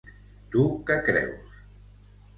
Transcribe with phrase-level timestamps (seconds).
[0.55, 1.61] Tu què creus?